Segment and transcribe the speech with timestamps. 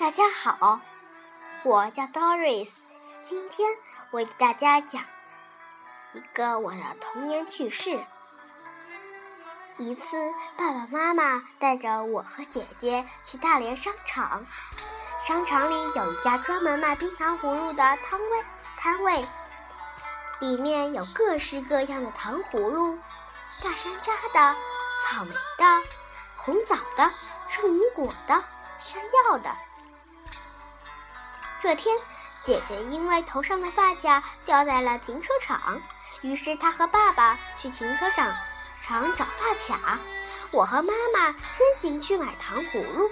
[0.00, 0.80] 大家好，
[1.62, 2.78] 我叫 Doris，
[3.22, 3.68] 今天
[4.10, 5.04] 我给大家讲
[6.14, 8.02] 一个我的童年趣事。
[9.76, 10.16] 一次，
[10.56, 14.46] 爸爸妈妈带着我和姐姐去大连商场，
[15.26, 18.44] 商场里有一家专门卖冰糖葫芦的摊位，
[18.78, 19.26] 摊位
[20.40, 22.98] 里面有各式各样的糖葫芦，
[23.62, 24.56] 大山楂的、
[25.04, 25.82] 草莓的、
[26.36, 27.10] 红枣的、
[27.50, 28.42] 圣女果的、
[28.78, 29.54] 山药的。
[31.62, 31.94] 这天，
[32.42, 35.82] 姐姐因为头上的发卡掉在了停车场，
[36.22, 38.34] 于是她和爸爸去停车场
[38.82, 39.98] 场找发卡。
[40.52, 43.10] 我和妈妈先行去买糖葫芦。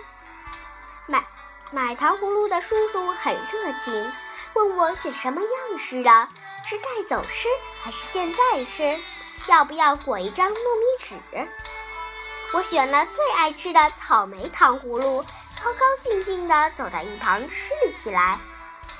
[1.06, 1.26] 买
[1.72, 4.12] 买糖葫芦的叔叔很热情，
[4.54, 6.28] 问我选什么样式的，
[6.66, 7.48] 是带走吃
[7.82, 8.98] 还是现在吃？
[9.46, 11.48] 要不要裹一张糯米纸？
[12.54, 15.22] 我选了最爱吃的草莓糖葫芦。
[15.62, 18.38] 高高兴兴地走到一旁吃了起来。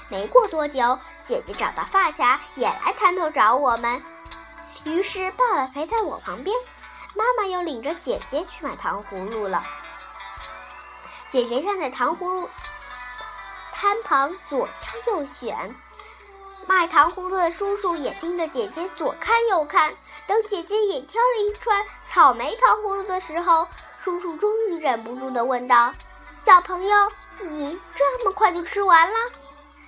[0.09, 4.03] 没过多久，姐姐找到发卡，也来摊头找我们。
[4.87, 6.57] 于是爸爸陪在我旁边，
[7.15, 9.63] 妈妈又领着姐姐去买糖葫芦了。
[11.29, 12.49] 姐姐站在糖葫芦
[13.73, 15.75] 摊旁左挑右选，
[16.67, 19.95] 卖糖葫芦的叔叔也盯着姐姐左看右看。
[20.27, 23.69] 等姐姐也挑了一串草莓糖葫芦的时候，
[24.01, 25.93] 叔叔终于忍不住地问道。
[26.41, 26.97] 小朋友，
[27.51, 29.15] 你这么快就吃完了？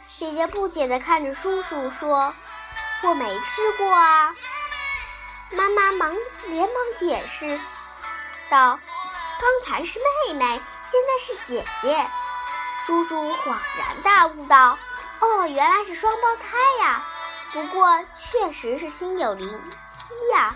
[0.08, 2.34] 姐姐不解地看着叔叔说
[3.02, 4.34] ：“我没吃过啊。”
[5.50, 6.14] 妈妈忙
[6.48, 7.58] 连忙解释
[8.50, 8.78] 道
[9.40, 9.98] ：“刚才是
[10.28, 10.44] 妹妹，
[10.84, 12.10] 现在是姐姐。”
[12.84, 14.78] 叔叔恍然大悟道
[15.20, 17.02] ：“哦，原来是双胞胎呀！
[17.52, 20.54] 不过确实是心有灵犀呀，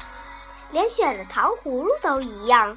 [0.70, 2.76] 连选的糖葫芦都一样。”